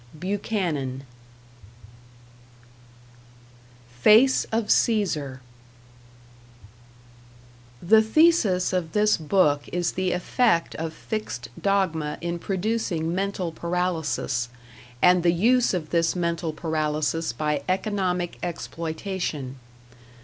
Buchanan 0.17 1.03
#Face 3.99 4.45
of 4.45 4.71
Caesar# 4.71 5.41
The 7.83 8.01
thesis 8.01 8.73
of 8.73 8.93
this 8.93 9.15
book 9.17 9.69
is 9.71 9.91
the 9.91 10.11
effect 10.11 10.73
of 10.77 10.91
fixed 10.95 11.49
dogma 11.61 12.17
in 12.19 12.39
producing 12.39 13.13
mental 13.13 13.51
paralysis, 13.51 14.49
and 15.03 15.21
the 15.21 15.31
use 15.33 15.71
of 15.71 15.91
this 15.91 16.15
mental 16.15 16.51
paralysis 16.51 17.31
by 17.31 17.61
Economic 17.69 18.39
Exploitation. 18.41 19.57